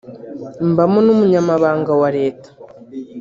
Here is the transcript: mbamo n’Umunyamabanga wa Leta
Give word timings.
mbamo 0.71 0.97
n’Umunyamabanga 1.05 1.91
wa 2.01 2.09
Leta 2.17 2.49